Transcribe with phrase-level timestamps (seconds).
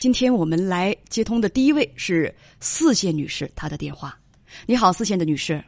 [0.00, 4.18] 今天我们来接通的第一位是四线女士，她的电话。
[4.66, 5.62] 你好，四线的女士。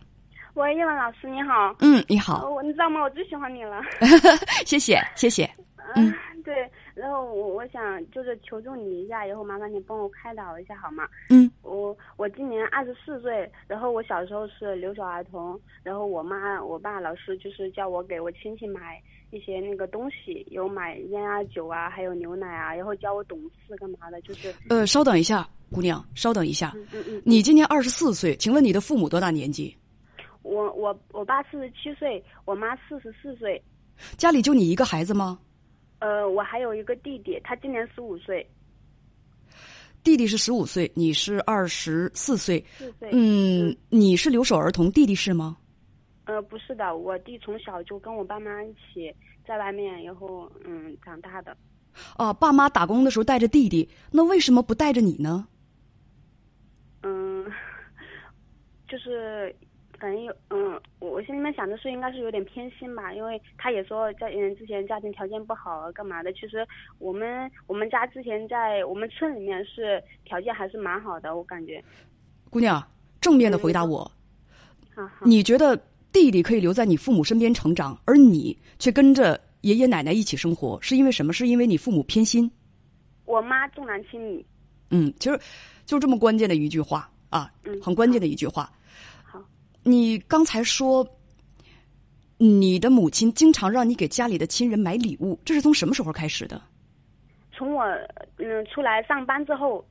[0.54, 1.76] 喂，叶文老师，你好。
[1.80, 2.48] 嗯，你好。
[2.48, 3.02] 我你知道吗？
[3.02, 3.82] 我最喜欢你了。
[4.64, 5.44] 谢谢，谢谢。
[5.96, 6.10] 嗯，
[6.42, 6.66] 对。
[6.94, 11.06] 然后我我想就是求助你一下，以后麻烦你帮我开导一下好吗？
[11.28, 11.50] 嗯。
[11.60, 18.98] 我我今年二十四岁，然后我小时候是留守儿童，然后我妈我爸老是就是叫我给我亲戚买
[19.32, 24.54] 一些那个东西，有买烟啊酒啊，还有牛奶啊，然后教我懂事干嘛的，就是。
[24.68, 26.72] 呃，稍等一下，姑娘，稍等一下。
[26.76, 27.22] 嗯嗯嗯。
[27.24, 29.74] 你今年二十四岁，请问你的父母多大年纪？
[30.42, 33.60] 我我我爸四十七岁，我妈四十四岁。
[34.18, 35.38] 家里就你一个孩子吗？
[36.00, 38.46] 呃，我还有一个弟弟，他今年十五岁。
[40.04, 42.62] 弟弟是十五岁，你是二十四岁。
[42.76, 43.08] 四岁。
[43.12, 45.56] 嗯，你是留守儿童，弟弟是吗？
[46.24, 49.14] 呃，不是的，我弟从小就跟我爸妈一起
[49.46, 51.56] 在外面，然后嗯长大的。
[52.16, 55.46] 哦，爸妈打工的时候带着弟弟，那为什么不带着你呢？
[57.02, 57.50] 嗯，
[58.88, 59.54] 就是。
[60.00, 66.32] 反正有嗯，我我心里面想的是，应该是有点偏心吧，因为他也说在嗯之前家庭条件不好啊干嘛的。
[66.32, 66.66] 其实
[66.98, 71.80] 我们我们家之前在我们村里面是条件还是蛮好的，我感觉。
[72.50, 72.82] 姑娘，
[73.20, 73.98] 正面的回答我。
[74.92, 75.24] 好好。
[75.24, 75.80] 你觉得
[76.12, 81.32] 弟弟可以留在你父母身边成长，而你却跟着爷爷奶奶一起生活，是因为什么？
[81.32, 82.50] 是因为你父母偏心？
[83.24, 84.44] 我妈重男轻女。
[84.90, 85.40] 嗯，其实
[85.86, 88.70] 就这么关键的一句话啊，很关键的一句话。
[89.24, 89.42] 好
[89.82, 91.06] 你刚才说，
[92.36, 96.60] 你的母亲经常让你给家里的亲人买礼物，这是从什么时候开始的？
[97.52, 97.84] 从我
[98.36, 99.84] 嗯出来上班之后，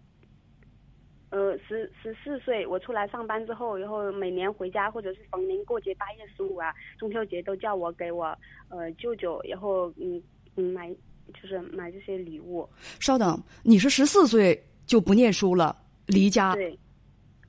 [1.31, 8.37] 呃十十四岁我出来上班之后，然后每年回家或者是逢年过节，八月十五啊、中秋节都叫我给我
[8.69, 10.21] 呃舅舅，然后嗯
[10.55, 10.93] 嗯买
[11.33, 12.69] 就是买这些礼物。
[12.99, 16.77] 稍等，你是十四岁就不念书了，离家对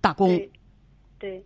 [0.00, 0.28] 打工？
[1.18, 1.44] 对。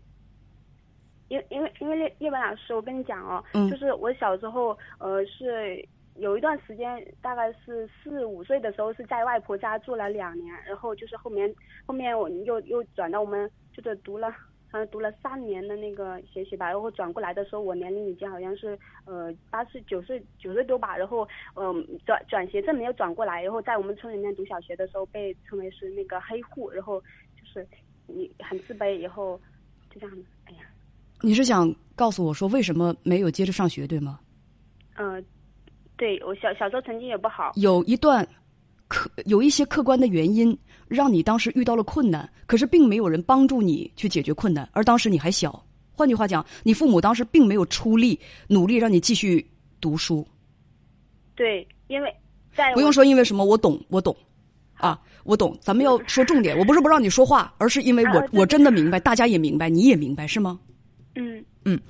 [1.28, 5.84] 因因为因为叶叶文老师，我跟你讲哦，就是我小时候呃是
[6.18, 11.52] 有一段时间，大概是四五岁的时候是在外婆家住了两年，然后就是后面
[11.84, 14.30] 后面我又又转到我们就是读了
[14.68, 27.66] 好像读了三年的那个学习吧，然后转过来的时候我年龄已经好像是呃八岁九岁九岁多吧，然后嗯转转学证没有转过来，然后在我们村里面读小学的时候被称为是那个黑户，然后就是
[28.06, 29.40] 你很自卑，以后
[29.90, 30.16] 就这样，
[30.46, 30.60] 哎呀。
[31.22, 34.20] 你是想告诉我说为什么没有接着上学，对吗？
[34.98, 35.24] 嗯，
[35.96, 37.52] 对我小小时候成绩也不好。
[37.56, 38.26] 有一段
[38.88, 40.56] 客有一些客观的原因
[40.88, 45.62] 让你当时遇到了困难，可是并没有人帮助你去解决困难，而当时你还小。
[45.92, 49.44] 换句话讲，你父母当时并没有出力努力让你继续
[49.80, 50.26] 读书。
[51.34, 52.14] 对，因为
[52.54, 54.14] 在不用说因为什么，我懂，我懂，
[54.74, 55.56] 啊，我懂。
[55.60, 60.60] 咱们要说重点，我不是不让你说话，而是因为我我真的明白，大家也明白，你也明白，是吗？
[61.14, 61.80] 嗯嗯，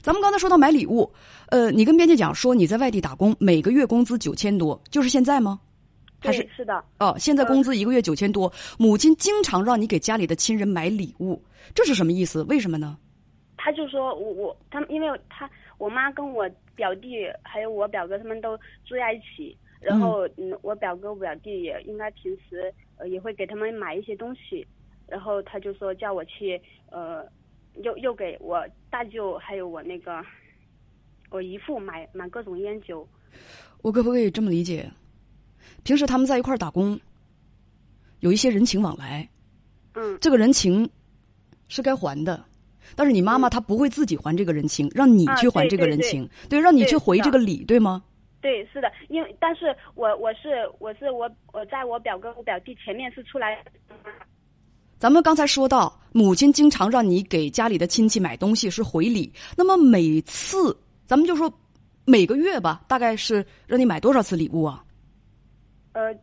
[0.00, 1.10] 咱们刚才说到买礼物，
[1.50, 5.60] 呃，你跟编辑讲说你在外地打工，每个月工资九千多，就是现在吗？
[6.20, 11.42] 还是是的哦，现在工资一个月九千多，母亲经常让你给家里的亲人买礼物，
[11.74, 12.42] 这是什么意思？
[12.44, 12.96] 为什么呢？
[13.56, 24.64] 他就说我我他们，因为他我妈跟我表弟还有我表哥他们都住在一起，然后嗯，我表哥我表弟也应该平时呃也会给他们买一些东西，
[25.08, 27.26] 然后他就说叫我去呃。
[27.84, 30.20] 又又给我大舅还有我那个
[31.30, 33.06] 我姨父买买各种烟酒，
[33.82, 34.90] 我可不可以这么理解？
[35.84, 36.98] 平时他们在一块儿打工，
[38.18, 39.28] 有一些人情往来，
[39.94, 40.88] 嗯，这个人情
[41.68, 42.44] 是该还的，
[42.94, 48.02] 但是你妈妈她不会自己还这个人情，让你去还这个人情，对，让你去回这个礼，对吗？
[48.40, 53.62] 对，是的，因为但是我我是我是我我在我表哥我表弟前面是出来。
[54.98, 59.32] 咱们刚才说到，母亲经常让你给家里的亲戚买东西是回礼。
[59.56, 60.76] 那么每次，
[61.10, 61.52] 咱们就说
[62.04, 64.84] 每个月吧，大概是让你买多少次礼物啊？
[65.92, 66.14] 呃，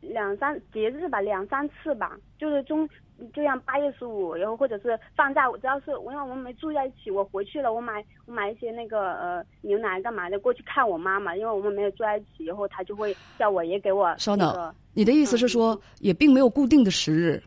[0.00, 2.88] 两三节日吧，两三次吧，就是中。
[3.32, 14.12] 就像八月十五，然后或者是放假，只要是我因为我们没住在一起，我回去了，我买我买一些那个呃牛奶干嘛的过去看我妈妈，因为我们没有住在一起，然后她就会叫我也给我。
[14.18, 17.40] 稍等，你的意思是说也并没有固定的时日？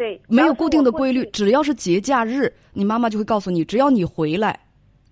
[0.00, 4.58] 对，没有固定的规律，只要是节假日，你妈妈就会告诉你，只要你回来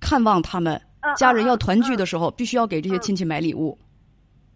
[0.00, 0.80] 看望他们，
[1.14, 3.78] 家人要团聚的时候，必须要给这些亲戚买礼物。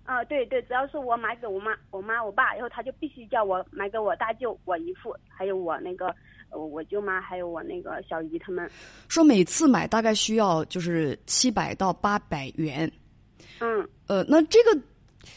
[0.05, 6.15] 啊，对对，只要是我买给我妈、我妈、我爸，然后他就必须叫我买给我大舅、我姨父，还有我那个
[6.51, 8.67] 我舅妈，还有我那个小姨他们。
[9.09, 12.91] 说每次买大概需要就是七百到八百元。
[13.61, 13.87] 嗯。
[14.07, 14.81] 呃，那这个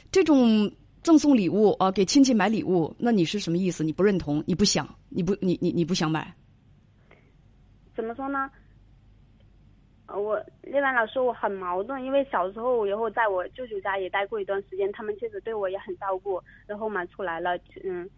[0.09, 0.71] 这种
[1.05, 3.83] 赠送礼物啊，给亲戚买礼物，那你是什么意思？
[3.83, 4.43] 你不认同？
[4.47, 4.89] 你不想？
[5.07, 5.35] 你不？
[5.39, 6.33] 你你你不想买？
[7.95, 8.49] 怎么说呢？
[10.07, 18.09] 我那班老师我很矛盾，因为小时候然后在我舅舅家也待过一段时间，他们确实对我也很照顾，然后嘛出来了，嗯，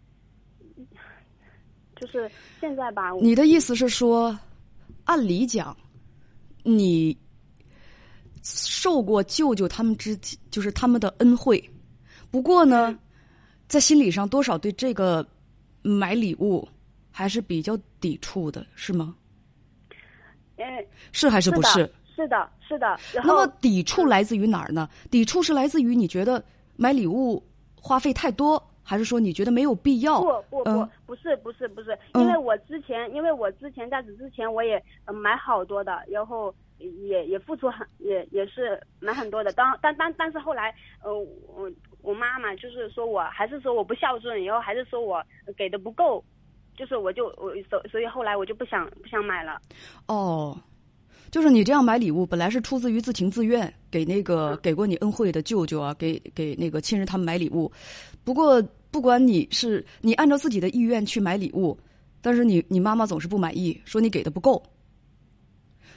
[1.94, 3.12] 就是现在吧。
[3.20, 4.34] 你的意思是说，
[5.04, 5.76] 按理讲，
[6.62, 7.14] 你
[8.42, 10.16] 受过舅舅他们之
[10.50, 11.62] 就是他们的恩惠，
[12.30, 12.98] 不过呢，
[13.66, 15.26] 在心理上多少对这个
[15.82, 16.68] 买礼物
[17.10, 19.14] 还是比较抵触的，是吗？
[20.56, 20.64] 嗯，
[21.12, 21.90] 是还是不是？
[22.14, 22.98] 是的，是的。
[23.22, 24.88] 那么抵触来自于哪儿呢？
[25.10, 26.42] 抵触是来自于你觉得
[26.76, 27.42] 买礼物
[27.80, 30.20] 花费太多，还是说你觉得没有必要？
[30.20, 39.52] 不不不，不是不是不是，因为我之前，因为我之前在此之前我也买好多的，然后也也付出很也也是买很多的。
[39.52, 41.70] 当但但但是后来，呃，我
[42.02, 45.22] 我妈妈就是说我还是说我不孝顺，然后还是说我
[45.56, 46.24] 给的不够。
[46.76, 49.60] 就是我就我所所以后来我就不想不想买了。
[50.06, 50.56] 哦，
[51.28, 57.68] 就是你这样买礼物，本来是出自于自情自愿，给那个给过你恩惠的舅舅啊，给给那个亲人他们买礼物。
[58.22, 61.76] 不过不管你是你按照自己的意愿去买礼物，
[62.22, 64.62] 但是你你妈妈总是不满意，说你给的不够，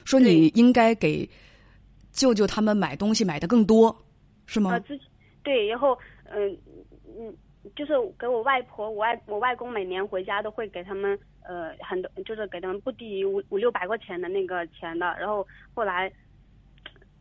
[0.04, 1.28] 说你应该给
[2.12, 3.96] 舅舅他们买东西买的更多，
[4.46, 4.74] 是吗？
[4.74, 4.98] 啊，之
[5.42, 5.98] 对，然后
[6.30, 6.58] 嗯
[7.18, 7.34] 嗯。
[7.76, 15.06] 就是给我外婆、我外我外公每年回家都会给他们呃很多，就是给他们不低于五五六百块钱的那个钱的。
[15.16, 16.12] 然后后来，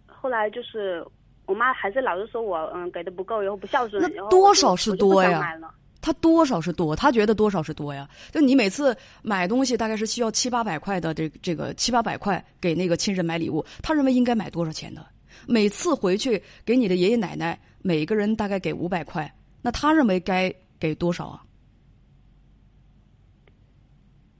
[0.07, 1.06] 后来就是
[1.45, 4.01] 我妈还是老是说我嗯给的不够，然后不孝顺。
[4.01, 5.56] 那多少是多呀？
[6.01, 6.95] 他多少是多？
[6.95, 8.09] 他觉得多少是多呀？
[8.31, 15.06] 就你每次买东西大概是需要七八百块的，这这个七八百块给那个亲人买礼物，他认为应该买多少钱的？
[15.48, 19.31] 每次回去给你的爷爷奶奶每个人大概给五百块。
[19.62, 21.44] 那他认为该给多少啊？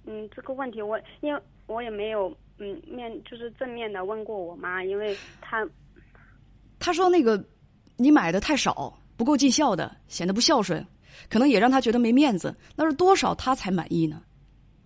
[0.06, 5.66] 嗯，这个问题我因为我也没有嗯面就是正面的问过我妈，因为她
[6.80, 7.42] 她说那个
[7.98, 10.86] 你买的太少，不够尽孝的，显得不孝顺，
[11.30, 12.56] 可能也让他觉得没面子。
[12.76, 14.22] 那是多少他才满意呢？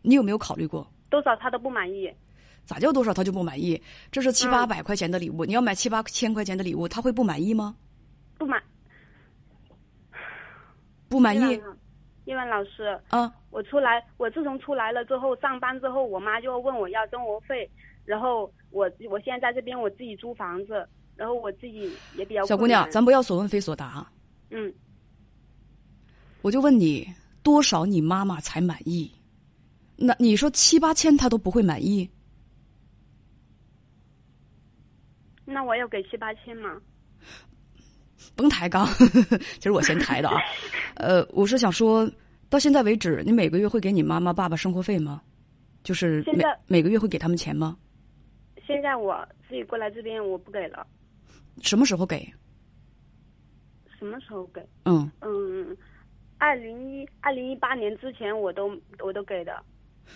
[0.02, 0.88] 你有没有考虑过？
[1.10, 2.14] 多少他都不满意？
[2.66, 3.82] 咋叫多少他就不满意？
[4.12, 7.76] 这是七八百块钱的礼物，你要买七八千块钱的礼物，他会不满意吗？
[8.38, 8.62] 不满。
[11.08, 11.62] 不满意，
[12.26, 13.00] 叶文老师。
[13.10, 17.70] 啊，我出来，我自从出来了之后，上班之后，我妈就要问我要生活费，
[18.04, 22.44] 然后我我现在在这边我自己租房子，然后我自己也比较。
[22.46, 24.06] 小姑娘，咱不要所问非所答。
[24.50, 24.74] 嗯。
[26.46, 27.12] 我就问你，
[27.42, 29.12] 多少你妈妈才满意？
[29.96, 32.08] 那你说七八千她都不会满意？
[35.44, 36.80] 那我要给七八千吗？
[38.36, 38.86] 甭抬杠，
[39.58, 40.40] 其实我先抬的啊。
[40.98, 42.08] 呃，我是想说，
[42.48, 45.24] 到现在为止，你每个月会给你妈妈、爸爸生活费吗？
[45.82, 47.76] 就是每每个月会给他们钱吗？
[48.68, 50.86] 现在我自己过来这边，我不给了。
[51.64, 52.32] 什么时候给？
[53.98, 54.62] 什么时候给？
[54.84, 55.76] 嗯嗯，
[56.46, 59.52] 二零一二零一八年之前我都我都给的。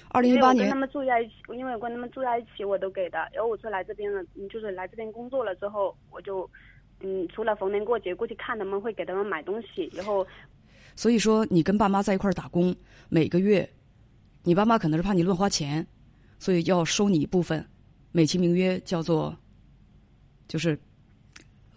[0.09, 3.17] 二零一八年跟他们住在一起，因为我跟他们住在一起，我都给的。
[3.33, 6.47] 然后我说来这边了，就是来这边工作了之后，我就。
[7.01, 10.27] 嗯，除了逢年过节过去看他们，会给他们买东西，然后，
[10.97, 12.75] 所以说你跟爸妈在一块儿打工，
[13.07, 13.67] 每个月，
[14.43, 15.87] 你爸妈可能是怕你乱花钱，
[16.39, 17.65] 所以要收你一部分，
[18.11, 19.33] 美其名曰叫做，
[20.45, 20.77] 就是。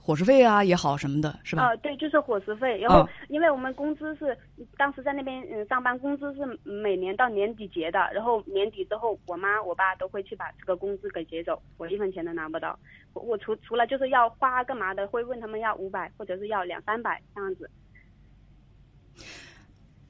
[0.05, 1.63] 伙食费啊也好什么的，是吧？
[1.63, 2.77] 啊，对，就是伙食费。
[2.81, 4.37] 然后，因为我们工资是
[4.77, 8.01] 当时在那边嗯上班，工资是每年到年底结的。
[8.13, 12.77] 然后年底之后，我妈我爸都会去把这个工资给结走，我一分钱都拿不到。
[13.13, 17.71] 我除除了就是要花干嘛的，会问他们要五百或者是要两三百这样子。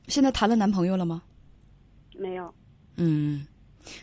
[0.09, 1.23] 现在谈了男朋友了吗？
[2.17, 2.55] 没有。
[2.97, 3.47] 嗯，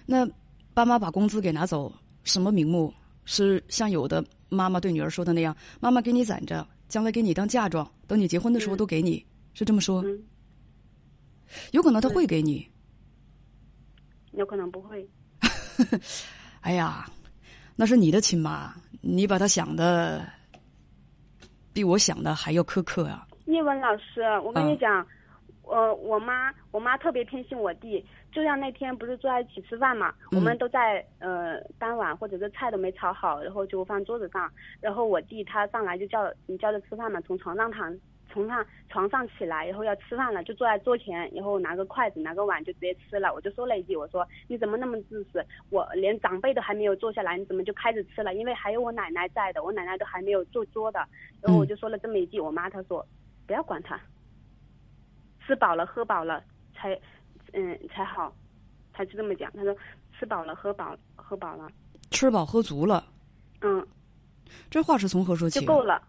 [0.06, 0.28] 那
[0.76, 1.92] 爸妈把工资给拿走，
[2.24, 2.94] 什么名目？
[3.26, 4.24] 是像有的。
[4.50, 10.04] 妈妈对女儿说的那样：“妈妈给你攒着，将来给你当嫁妆，等你结婚的时候都给你。”是这么说？
[11.72, 12.68] 有可能他会给你，
[14.34, 15.08] 有可能不会。
[16.62, 17.10] 哎呀，
[17.76, 20.24] 那是你的亲妈，你把她想的
[21.74, 23.28] 比我想的还要苛刻啊！
[23.48, 25.06] 叶文老师，我跟你讲，
[25.64, 28.06] 呃，我妈，我妈特别偏心我弟。
[28.32, 37.98] 就像那天不是坐在一起吃饭嘛，我们都在呃当晚或者是菜都没炒好，然后就放桌子上，然后我弟他上来就叫你叫他吃饭嘛，从床上躺
[38.32, 43.34] 从上床上起来，然后要吃饭了，就坐在桌前，然后拿个筷子拿个碗就直接吃了。
[43.34, 45.44] 我就说了一句，我说你怎么那么自私？
[45.72, 48.36] 我连长辈都还没有坐下来，你怎么就开始吃了？
[48.36, 51.00] 因为还有我奶奶在的，我奶奶都还没有坐桌的。
[51.42, 53.04] 然后我就说了这么一句，我妈她说
[53.48, 54.00] 不要管他，
[55.48, 56.44] 吃饱了喝饱了
[56.76, 56.96] 才，
[57.54, 58.34] 嗯才好，
[58.94, 59.52] 他就这么讲。
[59.54, 59.76] 他说
[60.18, 61.68] 吃饱了喝饱喝饱了，
[62.12, 63.04] 吃饱喝足了。
[63.62, 63.86] 嗯，
[64.70, 65.60] 这话是从何说起？
[65.60, 66.02] 就够了。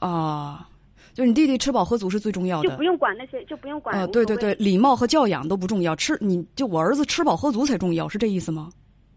[0.00, 0.68] 啊，
[1.12, 3.96] 就是你弟弟吃饱喝足是最重要的，就不用管那些，就不用管。
[3.96, 8.70] 啊，对对对，礼貌和教养都不重要，吃你就我儿子吃饱喝足才重要，是这意思吗？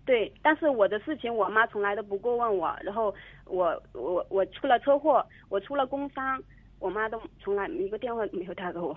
[0.06, 3.12] 对，但是我的事情我妈从来都不过问我，然后
[3.46, 6.40] 我我我出了车祸，我出了工伤，
[6.78, 8.96] 我妈都从来一个电话没有打给我。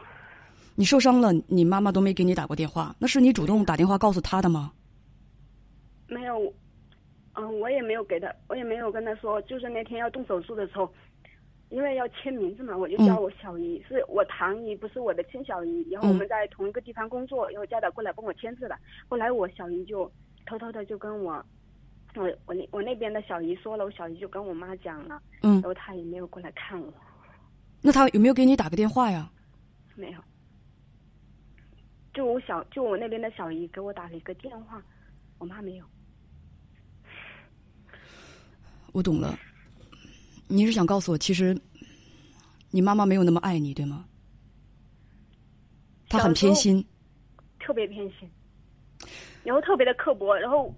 [0.79, 4.73] 你受伤了，你妈妈都没给你打过电话，那是你主动打电话告诉他的吗？
[6.07, 6.55] 没有，
[7.35, 10.89] 嗯，我也没有给他，我也没有跟他说，就是那天要动手术的时候。
[11.71, 15.87] 因为要签名字嘛，我就叫我小姨，是我堂姨，不是我的亲小姨。
[15.91, 18.75] 然后我们在同一个地方工作，然后叫她过来帮我签字的。
[19.07, 20.11] 后来我小姨就
[20.47, 21.45] 偷偷的就跟我，
[22.17, 26.91] 我我那我那边的小姨说了，我小姨就跟我妈讲了，嗯然后她也没有过来看我。
[27.83, 29.31] 那她有没有给你打个电话呀？
[29.95, 30.19] 没有。
[32.19, 34.83] 就我小就我那边的小姨给我打了一个电话，
[35.39, 35.85] 我妈没有。
[38.91, 39.39] 我懂了。
[40.49, 41.57] 你是想告诉我，其实
[42.73, 44.05] 你妈妈没有那么爱你，对吗？
[46.09, 46.85] 她很偏心，
[47.61, 48.29] 特别偏心，
[49.45, 50.37] 然后特别的刻薄。
[50.37, 50.75] 然后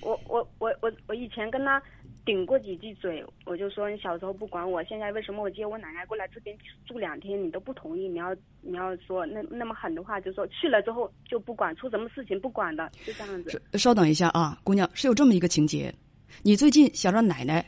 [0.00, 1.82] 我我我我我以前跟他
[2.24, 8.08] 顶过几句嘴，我就说你小时候不管我，现在为什么我接我奶奶过来这边住两天你都不同意？
[8.08, 13.62] 你要你要说那那么狠的话，就说去了之后就不管，出什么事情不管的，就这样子。
[13.74, 15.92] 稍等一下啊，姑娘，是有这么一个情节，
[16.42, 17.64] 你最近想让奶奶。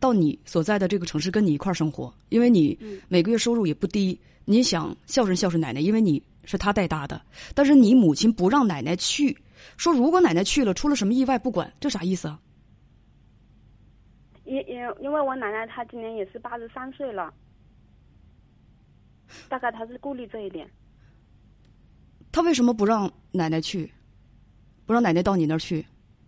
[0.00, 2.78] 到你所在的这个城市跟你一块儿生活，因为你
[3.08, 7.20] 每个月收入也不低，你想孝顺孝顺奶奶，因为你是他带大的。
[7.52, 9.36] 但是你母亲不让奶奶去，
[9.76, 12.38] 说如果奶奶去了出了什么意外不管，这啥意思啊？
[14.48, 17.32] 因因因为我奶奶她今年也是八十三岁了，
[19.48, 20.68] 大概她是顾虑这一点。
[22.32, 23.90] 他为什么不让奶奶去？
[24.86, 25.84] 不让奶奶到你那儿去？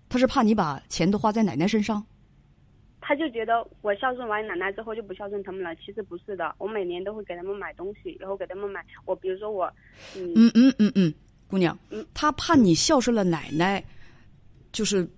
[0.09, 2.05] 他是怕你把钱都花在奶奶身上？
[3.01, 9.73] 他就觉得我孝顺完奶奶之后就不孝顺他们了，其实不是的，我每年都会给他们买东西，然后给他们买，我比如说我，
[10.17, 11.15] 嗯嗯嗯嗯嗯，
[11.49, 13.83] 姑娘，嗯，他怕你孝顺了奶奶，
[14.73, 15.09] 就是，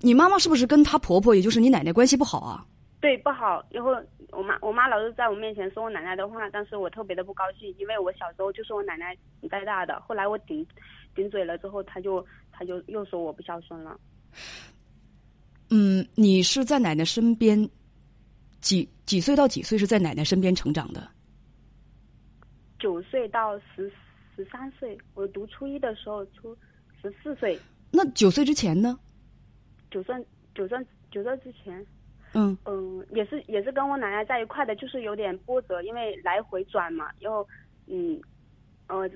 [0.00, 2.66] 你妈妈是不是跟她婆婆，也就是你奶奶关系不好啊？
[3.00, 3.64] 对，不好。
[3.70, 3.92] 然后
[4.30, 9.16] 我妈我妈老是在我面前说我奶奶的话，但是我特别的不高兴，因为我小时候就是我奶奶
[9.48, 10.66] 带大的，后来我顶
[11.14, 13.98] 顶嘴了之后，她就她就又说我不孝顺了。
[15.70, 17.68] 嗯，你是在奶奶身边，
[18.60, 21.08] 几几岁到几岁是在奶奶身边成长的？
[22.78, 23.90] 九岁到十
[24.36, 26.56] 十三岁，我读初一的时候，初
[27.00, 27.58] 十四岁。
[27.90, 28.98] 那九岁之前呢？
[29.90, 30.14] 九岁
[30.54, 30.78] 九岁
[31.10, 31.84] 九岁之前，
[32.34, 37.46] 嗯嗯，也是也是跟我奶奶在一块的，就是有点波折，因为来回转嘛，然后
[37.86, 38.20] 嗯，
[38.88, 39.08] 呃，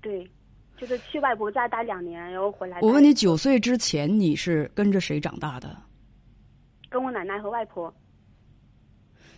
[0.00, 0.28] 对。
[0.76, 2.80] 就是去外婆家待两年，然后回来。
[2.80, 5.74] 我问你，九岁之前你是跟着谁长大的？
[6.90, 7.94] 跟我奶奶和外婆。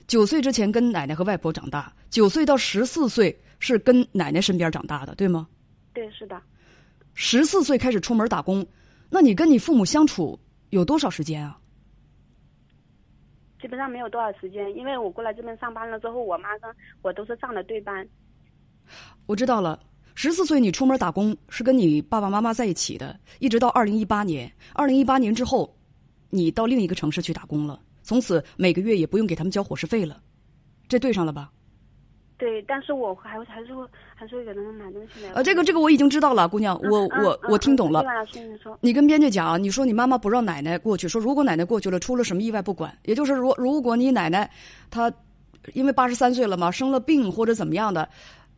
[0.07, 5.47] 九岁之前跟奶奶和外婆长大，九岁到十四岁是跟奶奶身边长大的，对吗？
[5.93, 6.41] 对，是的。
[7.13, 8.67] 十四岁开始出门打工，
[9.11, 10.41] 那你跟你父母相处
[10.77, 11.59] 有多少时间啊？
[13.61, 16.71] 基本上没有多少时间，因为我过来这边上班了之后，我妈跟
[17.03, 18.07] 我都是上的对班。
[19.25, 19.81] 我知道了。
[20.15, 24.51] 十四岁，你出门打工是跟你爸爸妈妈在一起的，一直到二零一八年。
[24.73, 25.77] 二零一八年之后，
[26.31, 30.23] 你到另一个城市去打工了，从此每个月也不用给他们交伙食费了，
[30.89, 31.53] 这对上了吧？
[32.39, 35.33] 对，但是我还还是会还是会给他们买东西的。
[35.35, 38.05] 呃，这个这个我已经知道了，姑娘，我我我听懂了。
[38.81, 44.51] 你跟编辑讲，你说你妈妈不让奶奶过去，说如果奶奶过去了，出了什么意外不管，也就是如如果你奶奶
[44.91, 45.13] 她
[45.75, 48.09] 因为八十三岁了嘛，生了病或者怎么样的。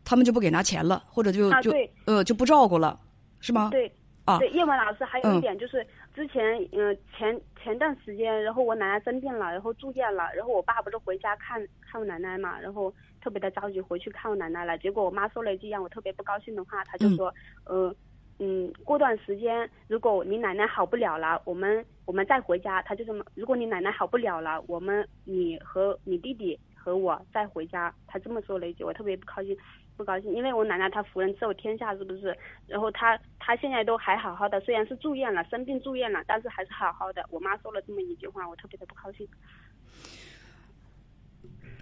[0.05, 1.71] 他们就不给拿钱了，或者就就
[2.07, 2.99] 呃就不照顾了，
[3.41, 3.69] 是吗？
[3.71, 3.93] 对，
[4.25, 5.87] 啊，对，叶文老师还有一点就是
[6.19, 17.33] 之前嗯前前段时间，然后我奶奶生病了，然后住院了，然后我爸不是回家看看我奶奶嘛，然后特别的着急回去看我奶奶了，结果我妈说了一句让我特别不高兴的话，她就说
[17.67, 17.95] 呃
[18.41, 29.57] 嗯过段时间如果你奶奶好不了了，我们我们再回家，她就这么如果你奶奶好不了了，我们你和你弟弟和我再回家，她这么说了一句，我特别不高兴。
[29.99, 32.35] 不高兴，因为我奶奶她福人寿天下，是不是？
[32.67, 37.23] 然后她她现在都还好好的，虽然是住院了，生病住院了，但是还是好好的。
[37.31, 39.29] 我妈说了这么一句话，我特别的不高兴。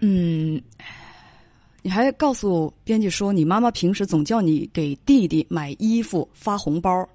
[0.01, 0.61] 嗯，
[1.83, 7.07] 你还告诉编辑说，你妈妈平时总叫你给弟弟买衣服、发红包。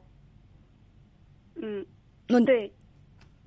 [1.57, 1.85] 嗯，
[2.27, 2.73] 那对，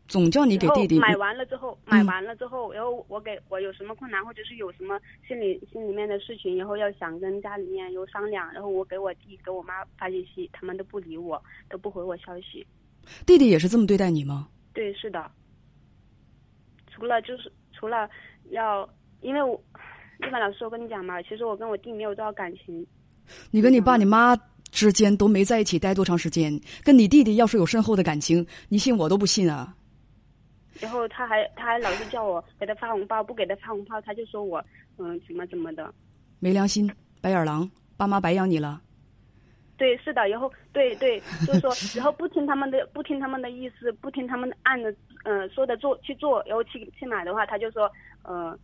[0.07, 12.65] 总叫你给弟弟买完了之后，买完了之后，然后我给我有什么困难，或者是有什么心里心里面的事情，然后要想跟家里面有商量，然后我给我弟给我妈发信息，他们都不理我，都不回我消息。
[13.25, 14.47] 弟弟也是这么对待你吗？
[14.73, 15.31] 对，是的。
[16.91, 18.09] 除了就是除了
[18.51, 18.87] 要，
[19.21, 19.59] 因为我
[20.19, 22.85] 一般老师我跟你讲嘛，其实我跟我弟没有多少感情。
[23.49, 24.37] 你跟你爸你妈
[24.69, 26.59] 之间都没在一起待多长时间？
[26.83, 29.75] 跟你弟弟要是有深厚的感情，你信我都不信啊。
[30.79, 34.63] 然后他还他还老是叫我给他发红包，不给他发红包，他就说我
[34.97, 35.93] 嗯怎么怎么的，
[36.39, 36.91] 没良心，
[37.21, 38.81] 白眼狼，爸妈白养你了。
[39.77, 47.91] 对，是的，然后对对，就是说，然后不听他们的，不听他们的意思，不听他们按的嗯说的做去做，然后去去买的话，他就说
[48.23, 48.57] 嗯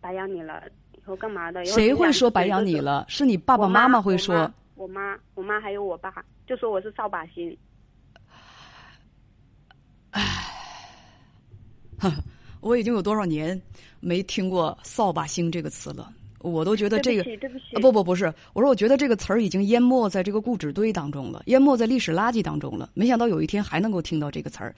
[0.00, 0.62] 白养你了，
[0.92, 1.64] 以后干嘛的？
[1.66, 3.04] 谁会说白养你了？
[3.08, 4.50] 是你爸爸妈妈会说。
[4.74, 6.12] 我妈，我妈还有我爸，
[6.46, 7.56] 就说我是扫把星。
[12.60, 13.60] 我已经有多少年
[14.00, 22.90] 没听过“扫把星”这个词了，我都觉得这个对不起，不不不是，我说我觉得这个词儿已经淹没在这个固执堆当中了，淹没在历史垃圾当中了。
[22.94, 24.74] 没想到有一天还能够听到这个词儿，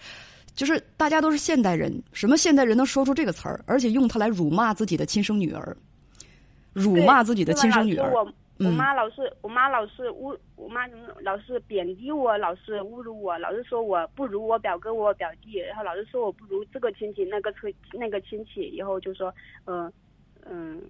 [0.55, 5.77] 就是大家都是现代人，什么现代人能说出这个词儿，而且用它来辱骂自己的亲生女儿，
[6.73, 8.13] 辱骂自己的亲生女儿。
[8.13, 10.87] 我妈老是，我妈老是侮，我妈
[11.21, 19.35] 老是贬低我，老是侮辱我，老是说我不如我表哥我表弟，然后老是说我不如这个亲戚那个亲那个亲戚，以后就说，
[19.67, 19.93] 嗯
[20.49, 20.81] 嗯，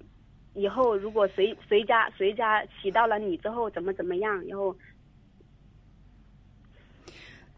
[0.54, 4.76] 以后如果谁谁家谁家娶到了你之后怎么怎么样，然后，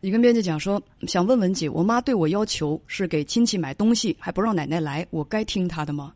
[0.00, 6.14] 你跟编辑讲说，想问文姐，我妈对我要求是给亲戚买东西，还不让奶奶来，我该听她的吗？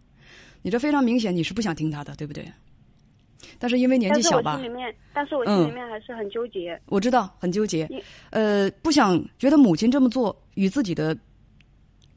[0.62, 2.46] 你这非常明显，你是不想听她的，对不对？
[3.58, 6.80] 但是因为年纪小吧，但是我心里面，但是我心里面还是很纠结。
[6.86, 7.88] 我知道很纠结，
[8.30, 11.16] 呃，不想觉得母亲这么做与自己的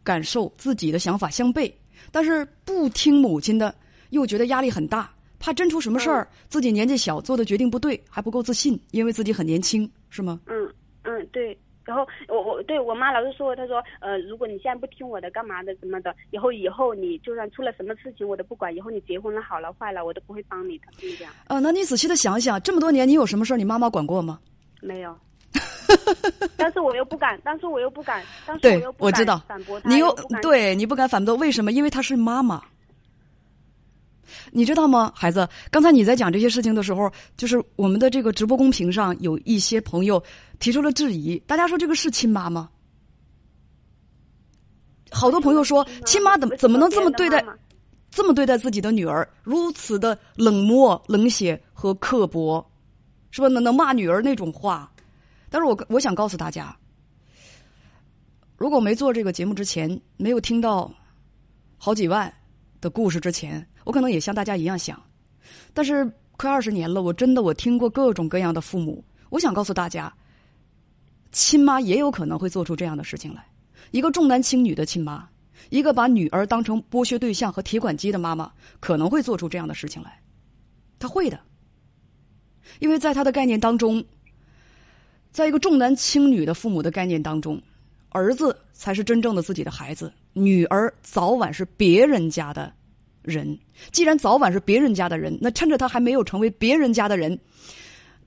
[0.03, 1.71] 感受、自己的想法相悖，
[2.11, 3.73] 但是不听母亲的，
[4.09, 10.39] 又觉得压力很大，怕真出什么事儿，自己年纪小做的决定不对，还不够自信，因为自己很年轻，是吗？
[10.47, 10.73] 嗯
[11.03, 11.57] 嗯，对。
[11.85, 18.75] 然后我我对我妈老是说，她说呃，如果你现在不听我的，干嘛的什么的，以后以后你就算出了什么事情，我都不管。
[18.75, 21.31] 以后你结婚了好了坏了，我都不会帮你的，这样。
[21.47, 24.39] 呃，那你仔细的想想，这么多年你有什么事儿，你妈妈管过吗？
[24.81, 25.15] 没有。
[26.57, 29.89] 但是我又不敢，但是我又不敢，但是我又不敢反驳她。
[29.89, 31.71] 你又对你不敢反驳，为什么？
[31.71, 32.61] 因为她是妈妈。
[34.51, 35.47] 你知道吗，孩子？
[35.69, 40.21] 刚才你在讲这些事情的时候，就是我们的这个直播公屏上有一些朋友
[40.59, 41.37] 提出了质疑。
[41.47, 42.69] 大家说这个是亲妈吗？
[45.11, 47.43] 好多朋友说，亲妈怎么怎么能这么对待，
[48.09, 52.65] 这么对待自己的女儿，如此的冷漠、冷血和刻薄，
[53.31, 53.47] 是吧？
[53.47, 54.91] 能能骂女儿那种话。
[55.49, 56.75] 但是我我想告诉大家，
[58.57, 60.91] 如果没做这个节目之前，没有听到
[61.77, 62.33] 好几万
[62.81, 63.65] 的故事之前。
[63.85, 65.01] 我可能也像大家一样想，
[65.73, 69.01] 但是快二十年了，我真的我听过各种各样的父母。
[69.29, 70.13] 我想告诉大家，
[71.31, 73.45] 亲妈也有可能会做出这样的事情来。
[73.91, 75.27] 一个重男轻女的亲妈，
[75.69, 80.19] 一个把女儿当成剥削对象和提款机的妈妈，可能会做出这样的事情来。
[80.97, 81.39] 他会的，
[82.79, 84.03] 因为在他的概念当中，
[85.31, 87.61] 在一个重男轻女的父母的概念当中，
[88.09, 92.73] 儿子才是真正的自己的孩子，女儿早晚是别人家的。
[93.25, 93.57] 人
[93.91, 97.37] 既然早晚是别人家的人，那趁着他还没有成为别人家的人，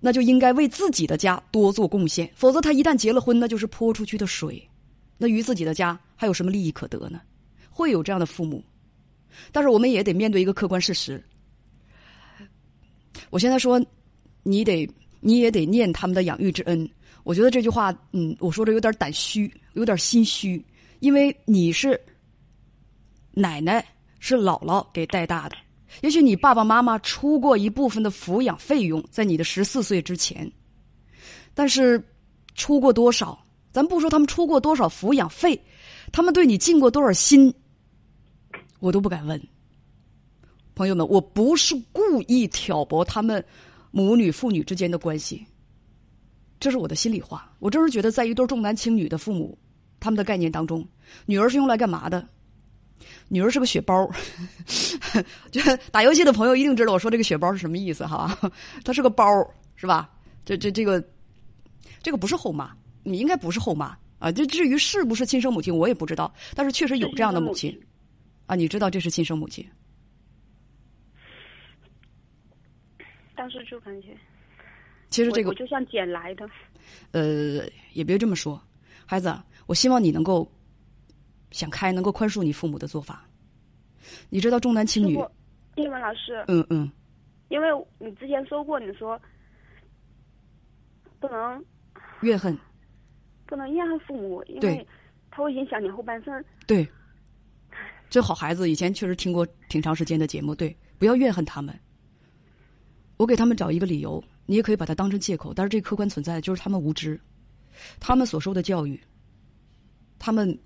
[0.01, 2.31] 那就应该为自己的家多做贡献。
[2.35, 4.63] 否则，他一旦结了婚，那就是泼出去的水，
[5.17, 7.21] 那于自己的家还有什么利益可得呢？
[7.71, 8.63] 会有这样的父母，
[9.53, 11.23] 但是我们也得面对一个客观事实。
[13.31, 13.85] 我现在说，
[14.43, 14.89] 你得
[15.21, 16.89] 你也得念他们的养育之恩。
[17.25, 20.65] 我觉得这句话，嗯，我说的有点胆虚，有点心虚，
[21.01, 22.01] 因为你是
[23.33, 23.85] 奶奶。
[24.19, 25.57] 是姥姥给带大的，
[26.03, 30.51] 也许你爸爸妈妈出过一部分的抚养费用，在你的十四岁之前，
[31.55, 32.03] 但是
[32.55, 33.39] 出过多少？
[33.71, 35.61] 咱不说他们出过多少抚养费，
[36.11, 37.53] 他们对你尽过多少心，
[38.81, 39.41] 我都不敢问。
[40.75, 43.45] 朋友们，我不是故意挑拨他们
[43.91, 45.45] 母女父女之间的关系，
[46.59, 47.53] 这是我的心里话。
[47.59, 49.57] 我真是觉得，在一对重男轻女的父母
[50.01, 50.87] 他们的概念当中，
[51.27, 52.27] 女儿是用来干嘛的？
[53.29, 54.11] 女儿是个血包，
[55.53, 55.61] 就
[55.93, 58.39] 打游戏的朋友一定知道我说这个血包是什么意思哈。
[58.85, 59.27] 它是个包，
[59.77, 60.11] 是吧？
[60.45, 61.03] 这这这个，
[62.03, 64.33] 这个不是后妈，你应该不是后妈啊。
[64.33, 66.33] 这至于是不是亲生母亲，我也不知道。
[66.55, 67.79] 但是确实有这样的母亲
[68.47, 69.67] 啊，你知道这是亲生母亲。
[73.37, 74.17] 当时就感觉，
[75.11, 76.49] 其实这个我就像捡来的。
[77.13, 78.61] 呃，也别这么说，
[79.05, 79.33] 孩子，
[79.67, 80.51] 我希望你能够
[81.51, 83.25] 想开，能够宽恕你父母的做法。
[84.31, 85.15] 你知道重男轻女，
[85.77, 86.91] 叶文老师，嗯嗯，
[87.49, 89.21] 因为你之前说过，你说
[91.21, 91.65] 不能
[92.23, 92.57] 怨恨，
[93.47, 94.87] 不能怨恨父母，因为
[95.31, 96.45] 他会影响你后半生。
[96.67, 96.89] 对，
[98.09, 100.55] 这好孩子，以前确实听过挺长时间的节目。
[100.55, 101.79] 对，不要怨恨他们。
[103.17, 107.21] 我给他们找一个理由，你也可以把它当成借口，但是这客观存在就是他们无知，
[108.01, 108.99] 他们所受的教育，
[110.19, 110.57] 他们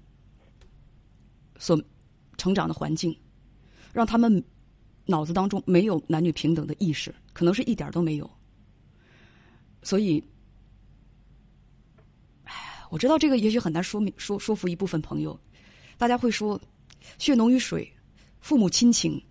[1.62, 1.80] 所
[2.36, 3.16] 成长的环境。
[3.92, 4.42] 让他们
[5.04, 8.28] 脑子当中没有男女平等的意识，可能是一点都没有。
[9.82, 10.22] 所以，
[12.44, 12.52] 哎，
[12.90, 15.38] 我知道这个也许很难说明说说服一部分朋友。
[15.98, 16.60] 大家会说，
[17.18, 17.86] 血浓于水，
[18.40, 19.22] 父母亲情，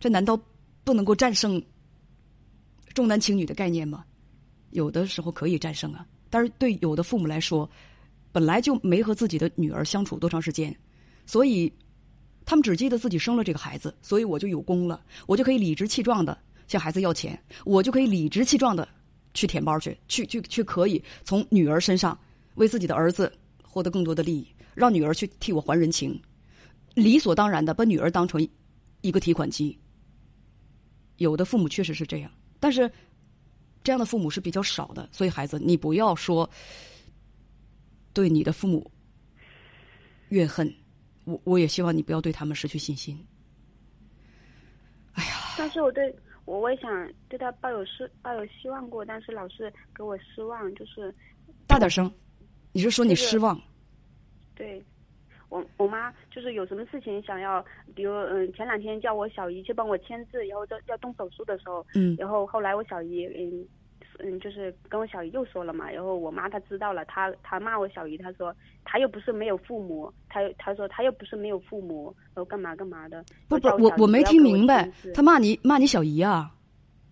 [0.00, 0.38] 这难道
[0.82, 1.62] 不能够战胜
[2.92, 4.04] 重男轻女的概念吗？
[4.70, 7.70] 有的时候可以战胜啊，但是对有的父母来说，
[8.32, 10.76] 本来就没和自己的女儿相处多长时间，
[11.28, 11.70] 所以。
[12.50, 18.88] 他们只记得自己生了这个孩子，所以我就有功了，我就可以理直气壮的向孩子要钱，我就可以理直气壮的
[19.34, 22.18] 去舔包去，去去去可以从女儿身上
[22.54, 23.30] 为自己的儿子
[23.62, 26.18] 获得更多的利益，让女儿去替我还人情，
[26.94, 28.40] 理所当然的把女儿当成
[29.02, 29.78] 一个提款机。
[31.18, 32.90] 有的父母确实是这样，但是
[33.84, 36.48] 这样的父母是比较少的，所以孩子，你不要说
[38.14, 38.90] 对你的父母
[40.30, 40.74] 怨恨。
[41.28, 43.14] 我我也希望你不要对他们失去信心。
[45.12, 45.30] 哎呀！
[45.58, 46.14] 但是我对
[46.46, 51.14] 我我也想对他抱有失抱有希望过，但是老是给我失望，就是
[51.66, 52.10] 大点声，
[52.72, 53.60] 你是说你失望？
[54.54, 54.82] 对，
[55.50, 57.62] 我我妈就是有什么事情想要，
[57.94, 63.68] 比如嗯，前两天叫我小姨去帮我签字，然后要要动手术的时候，嗯，然后后来我小姨嗯。
[64.18, 68.54] 嗯，就是跟我小姨又说了嘛，然后我妈她知道了，她她骂我小姨，她说
[68.84, 73.24] 她又不是没有父母，她她说她又不是没有父母，然后干嘛干嘛的。
[73.48, 76.52] 不不，我我没听明白，她骂你骂你小姨啊？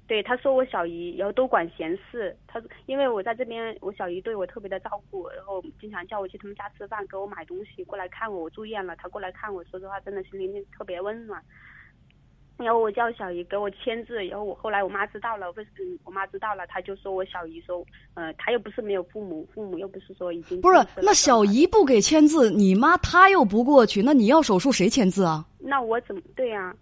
[0.09, 2.37] 对，她说我小姨，然后多管闲事。
[2.47, 8.45] 她说，因为我在这边，我小姨对我特别的照顾，然后经常叫我去他们家吃饭，给我买东西，过来看我。
[8.45, 11.43] 我住院了，她过来看我，说实话，真的心里面特别温暖。
[12.59, 25.45] 然后我叫小姨给我签字，然后我后来我妈知道了，为嗯，我妈知道了，她就说我小姨说，呃，她又不是没有父母，父母又不是说已经不是，那小姨不给签字，你妈她又不过去，那你要手术谁签字啊？
[25.59, 26.75] 那我怎么对呀？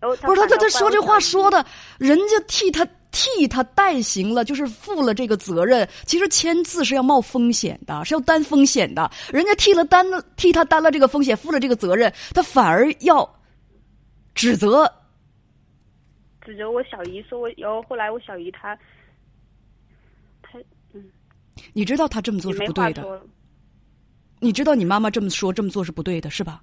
[0.00, 1.64] 然后不是他他他说这话说的，
[1.98, 5.86] 人家替他替他代行了，就是负了这个责任。
[6.06, 9.10] 其实签字是要冒风险的，是要担风险的。
[9.30, 13.28] 人家替了担了替他担了这个风险，负了这个责任，他反而要。
[14.34, 14.92] 指责，
[16.40, 18.76] 指责我小姨说我，然后后来我小姨她，
[20.42, 20.58] 她
[20.92, 21.04] 嗯，
[21.72, 23.22] 你知道她这么做是不对的，
[24.40, 26.62] 你知道你妈妈这么说这么做是不对的，是吧？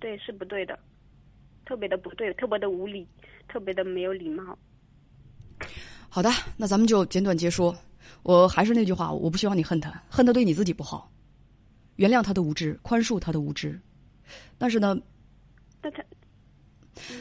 [0.00, 0.78] 对，是不对的，
[1.64, 3.06] 特别的不对，特别的无理，
[3.48, 4.58] 特别的没有礼貌。
[6.08, 7.74] 好的，那咱们就简短结说。
[8.22, 11.10] 我还是那句话，我不希望你恨他，恨他对你自己不好。
[11.96, 13.80] 原谅他的无知，宽恕他的无知，
[14.58, 14.98] 但是呢，
[15.80, 16.02] 但他。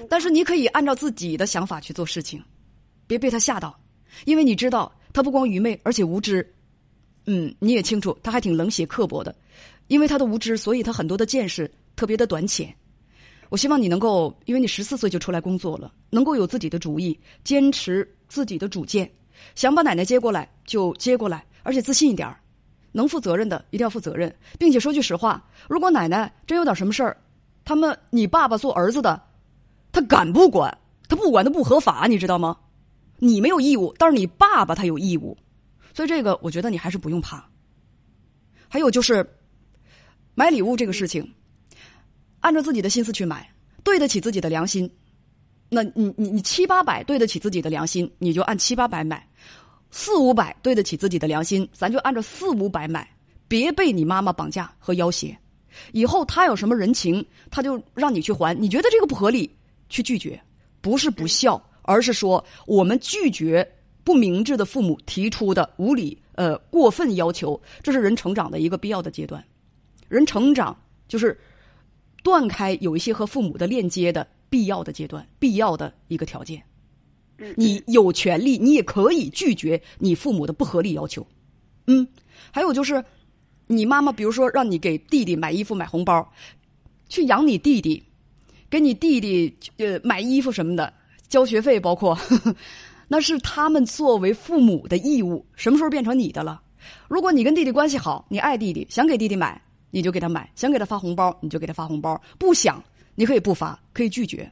[0.09, 2.43] 但是你可以按照自己的想法去做事情，
[3.05, 3.77] 别被他吓到，
[4.25, 6.53] 因为你知道他不光愚昧，而且无知。
[7.25, 9.35] 嗯，你也清楚，他还挺冷血刻薄的，
[9.87, 12.73] 因为他的无知，所以他很多的见识特别的短浅。
[13.49, 19.09] 我希望你能够，因为你十四岁就出来工作了，能够有自己的主意，坚持自己的主见，
[19.55, 22.33] 想把奶奶接过来就接过来，而且自信一点
[22.93, 27.15] 能负责任的一定要负责任，并且说句实话，如果奶奶真有点什么事儿，
[27.65, 29.21] 他们你爸爸做儿子的。
[29.91, 30.77] 他敢不管？
[31.09, 32.57] 他不管，他不合法，你知道吗？
[33.17, 35.37] 你没有义务，但是你爸爸他有义务，
[35.93, 37.43] 所以这个我觉得你还是不用怕。
[38.67, 39.27] 还有就是
[40.35, 41.33] 买礼物这个事情，
[42.41, 43.49] 按照自己的心思去买，
[43.83, 44.89] 对得起自己的良心。
[45.69, 49.17] 那你你你七八百对得起自己的良心，你就按七八百买；
[49.89, 53.09] 四五百对得起自己的良心，咱就按照四五百买。
[53.47, 55.35] 别被你妈妈绑架和要挟，
[55.93, 58.53] 以后他有什么人情，他就让你去还。
[58.59, 59.49] 你觉得这个不合理？
[59.89, 60.39] 去拒绝，
[60.81, 63.67] 不是不孝，而是说我们拒绝
[64.03, 69.43] 不明智的父母提出的无理、呃过分要求，这是人成长的一个必要的阶段。
[70.07, 71.37] 人成长就是
[72.23, 76.61] 断开有一些和父母的链接的必要的阶段，必要的一个条件。
[77.55, 81.25] 你有权利，你也可以拒绝你父母的不合理要求。
[81.85, 82.07] 嗯，
[82.51, 83.03] 还有就是，
[83.67, 86.27] 你妈妈比如说让你给弟弟买衣服、买红包，
[87.09, 88.01] 去养你弟弟。
[88.69, 90.91] 给你弟弟呃买衣服什么的，
[91.27, 92.17] 交学费，包括，
[93.07, 95.45] 那是他们作为父母的义务。
[95.55, 96.61] 什么时候变成你的了？
[97.07, 102.21] 如果你跟弟弟关系好，你爱弟弟，想给弟弟买，你就给他买；想给他发红包，你就给他发红包。
[102.37, 102.83] 不想，
[103.15, 104.49] 你可以不发，可以拒绝。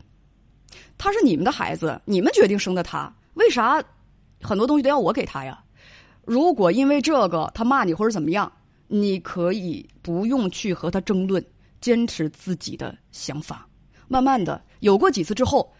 [0.97, 3.84] 他是你们的孩子，你们决定生的他，为啥
[4.41, 5.62] 很多东西都要我给他呀？
[6.25, 8.51] 如果因为这个他骂你或者怎么样，
[8.88, 11.45] 你可以不用去和他争论，
[11.82, 13.67] 坚持自己的想法。
[14.07, 15.71] 慢慢的，有过几次之后，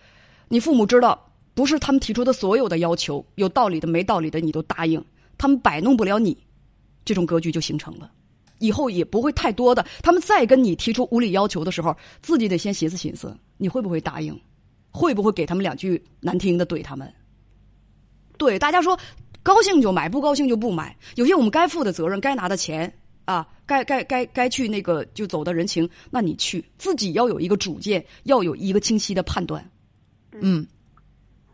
[0.47, 5.03] 你父母知道，不是他们提出的所有的要求，有道理的、没道理的，你都答应，
[5.38, 6.38] 他们摆弄不了你，
[7.03, 8.11] 这种格局就形成了。
[8.59, 14.39] 以后也不会太多的，他们再跟你提出无理要求的时候，自己得先寻思寻思，你会不会答应？
[14.91, 17.11] 会不会给他们两句难听的怼他们？
[18.38, 18.97] 对大家说，
[19.43, 20.95] 高兴就买，不高兴就不买。
[21.15, 22.91] 有些我们该负的责任、该拿的钱
[23.25, 29.63] 啊，该该该该去那个就走的人情，那你去，自己要有一个主见，要有一个清晰的判断。
[30.31, 30.65] 嗯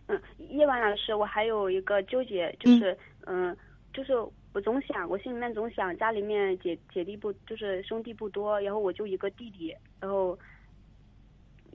[0.07, 3.55] 嗯，叶婉老师，我还有一个纠结，就是嗯，
[3.93, 4.13] 就是
[4.53, 10.37] 我总想，我心里面总想，家里面姐姐弟不就是兄弟不多，然后我就一个弟弟，然后。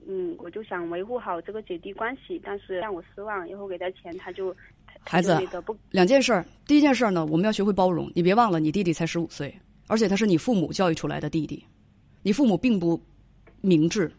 [0.09, 4.55] 嗯，我就想维护好这个姐弟关系，但是让我失望，以后给他钱他就
[5.01, 5.37] 孩子
[5.91, 6.45] 两件事儿。
[6.65, 8.09] 第一件事儿呢，我们要学会包容。
[8.15, 9.53] 你别忘了，你弟弟才十五岁，
[9.87, 11.65] 而且他是你父母教育出来的弟弟，
[12.21, 13.01] 你父母并不
[13.61, 14.11] 明智，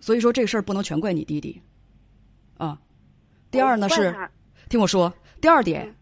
[0.00, 1.60] 所以说这事儿不能全怪你弟弟
[2.58, 2.78] 啊。
[3.50, 4.14] 第二呢是，
[4.68, 5.94] 听我说，第二点，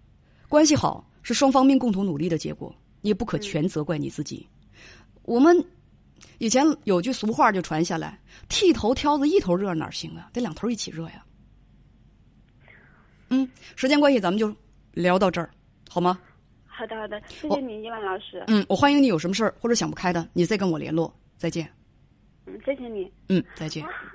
[0.49, 4.47] 关系好是双方面共同努力的结果，你也不可全责怪你自己。
[5.23, 5.65] 我们。
[6.39, 8.19] 以前有句俗话就传下来
[8.49, 10.29] ：“剃头挑子一头热哪行啊？
[10.33, 11.25] 得两头一起热呀。”
[13.31, 14.53] 嗯，时间关系，咱们就
[14.93, 15.51] 聊到这儿，
[15.89, 16.19] 好吗？
[16.75, 18.43] 好的，好的，谢谢你，伊万老师。
[18.47, 21.15] 嗯，我欢迎你，有什么事儿或者想不开的，你再跟我联络。
[21.37, 21.69] 再见。
[22.47, 23.13] 嗯，谢谢你。
[23.29, 23.85] 嗯，再见。